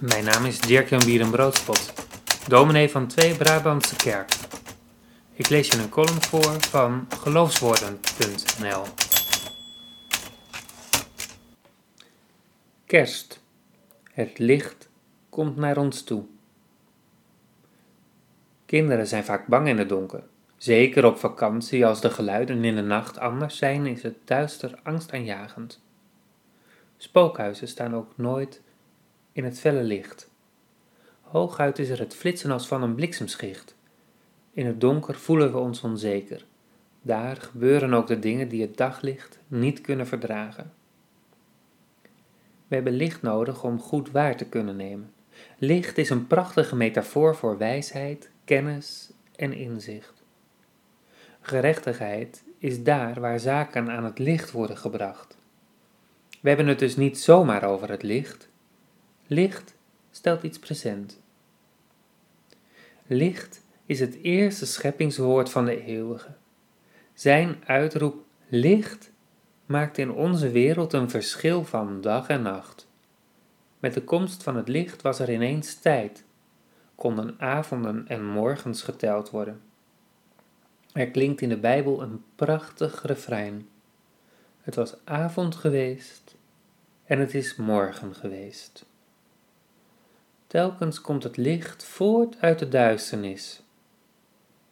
Mijn 0.00 0.24
naam 0.24 0.44
is 0.44 0.60
Dirk-Jan 0.60 1.04
Bierenbroodspot, 1.04 1.92
dominee 2.48 2.90
van 2.90 3.06
Twee 3.06 3.36
Brabantse 3.36 3.96
Kerk. 3.96 4.32
Ik 5.32 5.48
lees 5.48 5.68
je 5.68 5.78
een 5.78 5.88
column 5.88 6.22
voor 6.22 6.60
van 6.60 7.06
geloofswoorden.nl. 7.20 8.82
Kerst. 12.86 13.42
Het 14.12 14.38
licht 14.38 14.88
komt 15.28 15.56
naar 15.56 15.76
ons 15.76 16.02
toe. 16.02 16.24
Kinderen 18.66 19.06
zijn 19.06 19.24
vaak 19.24 19.46
bang 19.46 19.68
in 19.68 19.78
het 19.78 19.88
donker. 19.88 20.22
Zeker 20.56 21.04
op 21.04 21.18
vakantie, 21.18 21.86
als 21.86 22.00
de 22.00 22.10
geluiden 22.10 22.64
in 22.64 22.74
de 22.74 22.82
nacht 22.82 23.18
anders 23.18 23.56
zijn, 23.56 23.86
is 23.86 24.02
het 24.02 24.16
duister 24.24 24.78
angstaanjagend. 24.82 25.80
Spookhuizen 26.96 27.68
staan 27.68 27.94
ook 27.94 28.12
nooit 28.16 28.60
in 29.38 29.44
het 29.44 29.60
felle 29.60 29.82
licht. 29.82 30.30
Hooguit 31.20 31.78
is 31.78 31.88
er 31.88 31.98
het 31.98 32.14
flitsen 32.14 32.50
als 32.50 32.68
van 32.68 32.82
een 32.82 32.94
bliksemschicht. 32.94 33.74
In 34.52 34.66
het 34.66 34.80
donker 34.80 35.14
voelen 35.14 35.52
we 35.52 35.58
ons 35.58 35.80
onzeker. 35.80 36.44
Daar 37.02 37.36
gebeuren 37.36 37.94
ook 37.94 38.06
de 38.06 38.18
dingen 38.18 38.48
die 38.48 38.62
het 38.62 38.76
daglicht 38.76 39.38
niet 39.48 39.80
kunnen 39.80 40.06
verdragen. 40.06 40.72
We 42.68 42.74
hebben 42.74 42.92
licht 42.92 43.22
nodig 43.22 43.64
om 43.64 43.80
goed 43.80 44.10
waar 44.10 44.36
te 44.36 44.44
kunnen 44.44 44.76
nemen. 44.76 45.12
Licht 45.58 45.98
is 45.98 46.10
een 46.10 46.26
prachtige 46.26 46.76
metafoor 46.76 47.36
voor 47.36 47.58
wijsheid, 47.58 48.30
kennis 48.44 49.10
en 49.36 49.52
inzicht. 49.52 50.22
Gerechtigheid 51.40 52.42
is 52.58 52.82
daar 52.82 53.20
waar 53.20 53.40
zaken 53.40 53.90
aan 53.90 54.04
het 54.04 54.18
licht 54.18 54.50
worden 54.50 54.76
gebracht. 54.76 55.36
We 56.40 56.48
hebben 56.48 56.66
het 56.66 56.78
dus 56.78 56.96
niet 56.96 57.18
zomaar 57.18 57.64
over 57.64 57.90
het 57.90 58.02
licht. 58.02 58.48
Licht 59.30 59.74
stelt 60.10 60.42
iets 60.42 60.58
present. 60.58 61.20
Licht 63.06 63.60
is 63.86 64.00
het 64.00 64.14
eerste 64.22 64.66
scheppingswoord 64.66 65.50
van 65.50 65.64
de 65.64 65.84
eeuwige. 65.84 66.34
Zijn 67.14 67.56
uitroep 67.66 68.24
licht 68.46 69.10
maakt 69.66 69.98
in 69.98 70.10
onze 70.10 70.50
wereld 70.50 70.92
een 70.92 71.10
verschil 71.10 71.64
van 71.64 72.00
dag 72.00 72.28
en 72.28 72.42
nacht. 72.42 72.88
Met 73.78 73.94
de 73.94 74.02
komst 74.02 74.42
van 74.42 74.56
het 74.56 74.68
licht 74.68 75.02
was 75.02 75.18
er 75.18 75.32
ineens 75.32 75.74
tijd, 75.74 76.24
konden 76.94 77.34
avonden 77.38 78.04
en 78.06 78.26
morgens 78.26 78.82
geteld 78.82 79.30
worden. 79.30 79.60
Er 80.92 81.10
klinkt 81.10 81.40
in 81.40 81.48
de 81.48 81.58
Bijbel 81.58 82.02
een 82.02 82.24
prachtig 82.34 83.02
refrein. 83.02 83.68
Het 84.60 84.74
was 84.74 84.96
avond 85.04 85.54
geweest 85.54 86.36
en 87.04 87.18
het 87.18 87.34
is 87.34 87.56
morgen 87.56 88.14
geweest. 88.14 88.86
Telkens 90.48 91.00
komt 91.00 91.22
het 91.22 91.36
licht 91.36 91.84
voort 91.84 92.40
uit 92.40 92.58
de 92.58 92.68
duisternis. 92.68 93.62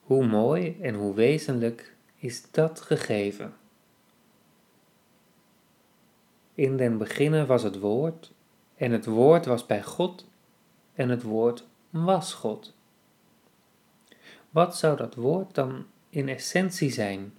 Hoe 0.00 0.26
mooi 0.26 0.76
en 0.80 0.94
hoe 0.94 1.14
wezenlijk 1.14 1.94
is 2.16 2.50
dat 2.50 2.80
gegeven. 2.80 3.54
In 6.54 6.76
den 6.76 6.98
beginnen 6.98 7.46
was 7.46 7.62
het 7.62 7.78
woord, 7.78 8.32
en 8.76 8.90
het 8.90 9.06
woord 9.06 9.46
was 9.46 9.66
bij 9.66 9.82
God, 9.82 10.26
en 10.94 11.08
het 11.08 11.22
woord 11.22 11.64
was 11.90 12.34
God. 12.34 12.74
Wat 14.50 14.76
zou 14.76 14.96
dat 14.96 15.14
woord 15.14 15.54
dan 15.54 15.86
in 16.08 16.28
essentie 16.28 16.90
zijn? 16.90 17.34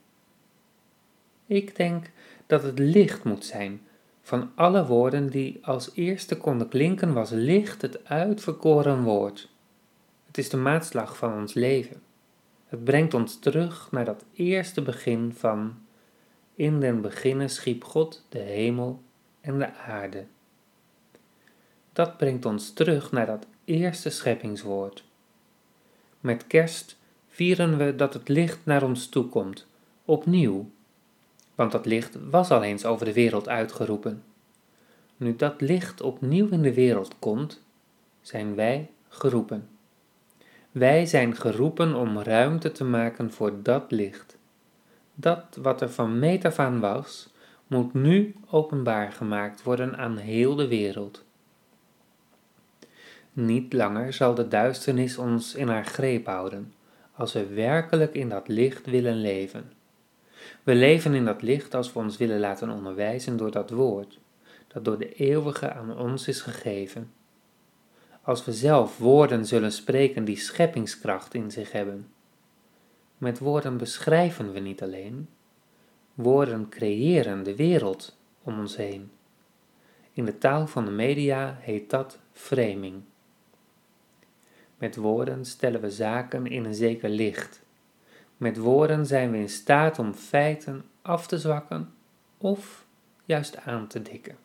Ik 1.45 1.75
denk 1.75 2.11
dat 2.45 2.63
het 2.63 2.79
licht 2.79 3.23
moet 3.23 3.45
zijn. 3.45 3.86
Van 4.27 4.51
alle 4.55 4.85
woorden 4.85 5.29
die 5.29 5.59
als 5.61 5.91
eerste 5.93 6.37
konden 6.37 6.67
klinken, 6.67 7.13
was 7.13 7.29
licht 7.29 7.81
het 7.81 8.05
uitverkoren 8.05 9.03
woord. 9.03 9.49
Het 10.25 10.37
is 10.37 10.49
de 10.49 10.57
maatslag 10.57 11.17
van 11.17 11.33
ons 11.33 11.53
leven. 11.53 12.01
Het 12.65 12.83
brengt 12.83 13.13
ons 13.13 13.39
terug 13.39 13.91
naar 13.91 14.05
dat 14.05 14.23
eerste 14.33 14.81
begin 14.81 15.33
van 15.33 15.75
In 16.55 16.79
den 16.79 17.01
beginnen 17.01 17.49
schiep 17.49 17.83
God 17.83 18.25
de 18.29 18.39
hemel 18.39 19.01
en 19.41 19.59
de 19.59 19.73
aarde. 19.73 20.25
Dat 21.93 22.17
brengt 22.17 22.45
ons 22.45 22.73
terug 22.73 23.11
naar 23.11 23.25
dat 23.25 23.45
eerste 23.65 24.09
scheppingswoord. 24.09 25.03
Met 26.19 26.47
kerst 26.47 26.97
vieren 27.27 27.77
we 27.77 27.95
dat 27.95 28.13
het 28.13 28.27
licht 28.27 28.59
naar 28.63 28.83
ons 28.83 29.09
toe 29.09 29.25
komt, 29.25 29.67
opnieuw, 30.05 30.69
want 31.57 31.71
dat 31.71 31.85
licht 31.85 32.17
was 32.29 32.51
al 32.51 32.63
eens 32.63 32.85
over 32.85 33.05
de 33.05 33.13
wereld 33.13 33.49
uitgeroepen. 33.49 34.23
Nu 35.17 35.35
dat 35.35 35.61
licht 35.61 36.01
opnieuw 36.01 36.49
in 36.49 36.61
de 36.61 36.73
wereld 36.73 37.15
komt, 37.19 37.63
zijn 38.21 38.55
wij 38.55 38.89
geroepen. 39.07 39.69
Wij 40.71 41.05
zijn 41.05 41.35
geroepen 41.35 41.95
om 41.95 42.19
ruimte 42.19 42.71
te 42.71 42.83
maken 42.83 43.31
voor 43.31 43.63
dat 43.63 43.91
licht. 43.91 44.37
Dat 45.13 45.57
wat 45.61 45.81
er 45.81 45.89
van 45.89 46.19
meet 46.19 46.45
af 46.45 46.59
aan 46.59 46.79
was, 46.79 47.33
moet 47.67 47.93
nu 47.93 48.35
openbaar 48.49 49.11
gemaakt 49.11 49.63
worden 49.63 49.97
aan 49.97 50.17
heel 50.17 50.55
de 50.55 50.67
wereld. 50.67 51.23
Niet 53.33 53.73
langer 53.73 54.13
zal 54.13 54.35
de 54.35 54.47
duisternis 54.47 55.17
ons 55.17 55.55
in 55.55 55.67
haar 55.67 55.85
greep 55.85 56.25
houden, 56.25 56.73
als 57.11 57.33
we 57.33 57.45
werkelijk 57.45 58.13
in 58.13 58.29
dat 58.29 58.47
licht 58.47 58.85
willen 58.85 59.21
leven. 59.21 59.76
We 60.63 60.75
leven 60.75 61.13
in 61.13 61.25
dat 61.25 61.41
licht 61.41 61.73
als 61.73 61.93
we 61.93 61.99
ons 61.99 62.17
willen 62.17 62.39
laten 62.39 62.69
onderwijzen 62.69 63.37
door 63.37 63.51
dat 63.51 63.69
woord, 63.69 64.19
dat 64.67 64.85
door 64.85 64.97
de 64.97 65.13
eeuwige 65.13 65.73
aan 65.73 65.97
ons 65.97 66.27
is 66.27 66.41
gegeven. 66.41 67.11
Als 68.21 68.45
we 68.45 68.53
zelf 68.53 68.97
woorden 68.97 69.45
zullen 69.45 69.71
spreken 69.71 70.25
die 70.25 70.37
scheppingskracht 70.37 71.33
in 71.33 71.51
zich 71.51 71.71
hebben. 71.71 72.07
Met 73.17 73.39
woorden 73.39 73.77
beschrijven 73.77 74.53
we 74.53 74.59
niet 74.59 74.81
alleen, 74.81 75.29
woorden 76.13 76.69
creëren 76.69 77.43
de 77.43 77.55
wereld 77.55 78.17
om 78.43 78.59
ons 78.59 78.75
heen. 78.75 79.11
In 80.13 80.25
de 80.25 80.37
taal 80.37 80.67
van 80.67 80.85
de 80.85 80.91
media 80.91 81.57
heet 81.59 81.89
dat 81.89 82.19
framing. 82.31 83.01
Met 84.77 84.95
woorden 84.95 85.45
stellen 85.45 85.81
we 85.81 85.91
zaken 85.91 86.45
in 86.45 86.65
een 86.65 86.75
zeker 86.75 87.09
licht. 87.09 87.61
Met 88.37 88.57
woorden 88.57 89.05
zijn 89.05 89.31
we 89.31 89.37
in 89.37 89.49
staat 89.49 89.99
om 89.99 90.13
feiten 90.13 90.85
af 91.01 91.27
te 91.27 91.37
zwakken 91.37 91.93
of 92.37 92.85
juist 93.25 93.57
aan 93.57 93.87
te 93.87 94.01
dikken. 94.01 94.37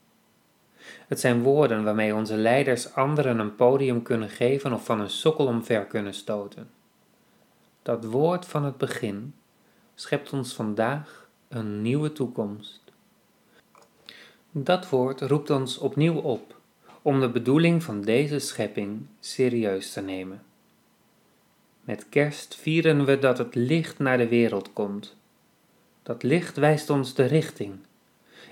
Het 1.09 1.21
zijn 1.21 1.43
woorden 1.43 1.85
waarmee 1.85 2.15
onze 2.15 2.37
leiders 2.37 2.95
anderen 2.95 3.39
een 3.39 3.55
podium 3.55 4.03
kunnen 4.03 4.29
geven 4.29 4.73
of 4.73 4.85
van 4.85 5.01
een 5.01 5.11
sokkel 5.11 5.47
omver 5.47 5.85
kunnen 5.85 6.15
stoten. 6.15 6.71
Dat 7.83 8.05
woord 8.05 8.47
van 8.47 8.65
het 8.65 8.77
begin 8.77 9.35
schept 9.95 10.33
ons 10.33 10.55
vandaag 10.55 11.29
een 11.49 11.83
nieuwe 11.83 12.13
toekomst. 12.13 12.83
Dat 14.51 14.89
woord 14.89 15.21
roept 15.21 15.51
ons 15.51 15.79
opnieuw 15.79 16.17
op 16.17 16.61
om 17.03 17.21
de 17.21 17.31
bedoeling 17.31 17.83
van 17.83 18.01
deze 18.01 18.39
schepping 18.39 19.07
serieus 19.21 19.93
te 19.93 20.01
nemen. 20.01 20.43
Met 21.85 22.09
kerst 22.09 22.57
vieren 22.57 23.05
we 23.05 23.19
dat 23.19 23.39
het 23.39 23.55
licht 23.55 23.99
naar 23.99 24.19
de 24.19 24.29
wereld 24.29 24.73
komt. 24.73 25.17
Dat 26.03 26.23
licht 26.23 26.57
wijst 26.57 26.91
ons 26.91 27.15
de 27.15 27.25
richting. 27.25 27.79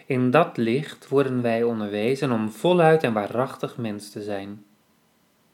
In 0.06 0.30
dat 0.30 0.56
licht 0.56 1.08
worden 1.08 1.42
wij 1.42 1.62
onderwezen 1.62 2.32
om 2.32 2.50
voluit 2.50 3.02
en 3.02 3.12
waarachtig 3.12 3.76
mens 3.76 4.10
te 4.10 4.22
zijn. 4.22 4.64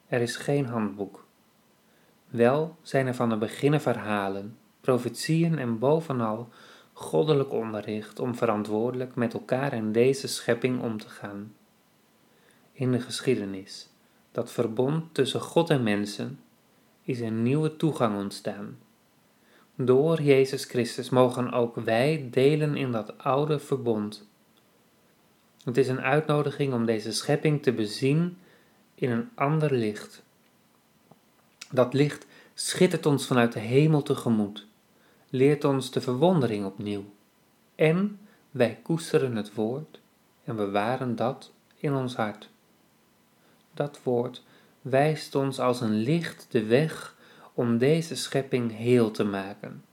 Er 0.06 0.20
is 0.20 0.36
geen 0.36 0.66
handboek. 0.66 1.26
Wel 2.28 2.76
zijn 2.82 3.06
er 3.06 3.14
van 3.14 3.28
de 3.28 3.36
beginnen 3.36 3.80
verhalen, 3.80 4.56
profetieën 4.80 5.58
en 5.58 5.78
bovenal 5.78 6.48
goddelijk 6.92 7.52
onderricht 7.52 8.18
om 8.18 8.34
verantwoordelijk 8.34 9.14
met 9.14 9.34
elkaar 9.34 9.72
in 9.72 9.92
deze 9.92 10.28
schepping 10.28 10.82
om 10.82 10.98
te 10.98 11.08
gaan 11.08 11.54
in 12.76 12.92
de 12.92 13.00
geschiedenis, 13.00 13.88
dat 14.32 14.52
verbond 14.52 15.14
tussen 15.14 15.40
God 15.40 15.70
en 15.70 15.82
mensen, 15.82 16.40
is 17.06 17.20
een 17.20 17.42
nieuwe 17.42 17.76
toegang 17.76 18.16
ontstaan. 18.16 18.78
Door 19.74 20.22
Jezus 20.22 20.64
Christus 20.64 21.08
mogen 21.08 21.52
ook 21.52 21.76
wij 21.76 22.28
delen 22.30 22.76
in 22.76 22.92
dat 22.92 23.18
oude 23.18 23.58
verbond. 23.58 24.28
Het 25.64 25.76
is 25.76 25.88
een 25.88 26.00
uitnodiging 26.00 26.72
om 26.72 26.86
deze 26.86 27.12
schepping 27.12 27.62
te 27.62 27.72
bezien 27.72 28.38
in 28.94 29.10
een 29.10 29.28
ander 29.34 29.72
licht. 29.72 30.22
Dat 31.70 31.94
licht 31.94 32.26
schittert 32.54 33.06
ons 33.06 33.26
vanuit 33.26 33.52
de 33.52 33.60
hemel 33.60 34.02
tegemoet, 34.02 34.66
leert 35.30 35.64
ons 35.64 35.90
de 35.90 36.00
verwondering 36.00 36.64
opnieuw. 36.64 37.04
En 37.74 38.18
wij 38.50 38.78
koesteren 38.82 39.36
het 39.36 39.54
woord 39.54 40.00
en 40.44 40.56
bewaren 40.56 41.16
dat 41.16 41.52
in 41.76 41.94
ons 41.94 42.14
hart 42.14 42.48
dat 43.76 44.02
woord, 44.02 44.42
wijst 44.90 45.34
ons 45.34 45.60
als 45.60 45.80
een 45.80 45.94
licht 45.94 46.46
de 46.50 46.64
weg 46.64 47.14
om 47.54 47.78
deze 47.78 48.16
schepping 48.16 48.76
heel 48.76 49.10
te 49.10 49.24
maken. 49.24 49.84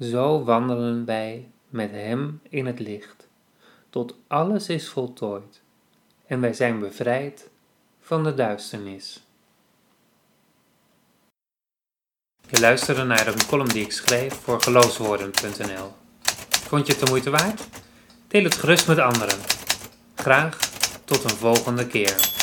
Zo 0.00 0.44
wandelen 0.44 1.04
wij 1.04 1.50
met 1.68 1.90
Hem 1.90 2.40
in 2.48 2.66
het 2.66 2.78
licht, 2.78 3.28
tot 3.90 4.14
alles 4.26 4.68
is 4.68 4.88
voltooid 4.88 5.62
en 6.26 6.40
wij 6.40 6.52
zijn 6.52 6.78
bevrijd 6.78 7.48
van 8.00 8.24
de 8.24 8.34
duisternis. 8.34 9.22
Je 12.48 12.60
luisterde 12.60 13.04
naar 13.04 13.26
een 13.26 13.46
column 13.46 13.68
die 13.68 13.84
ik 13.84 13.92
schreef 13.92 14.34
voor 14.34 14.62
geloofswoorden.nl. 14.62 15.92
Vond 16.50 16.86
je 16.86 16.92
het 16.92 17.04
de 17.04 17.10
moeite 17.10 17.30
waard? 17.30 17.68
Deel 18.28 18.44
het 18.44 18.54
gerust 18.54 18.86
met 18.86 18.98
anderen. 18.98 19.38
Graag 20.14 20.58
tot 21.04 21.24
een 21.24 21.36
volgende 21.36 21.86
keer. 21.86 22.39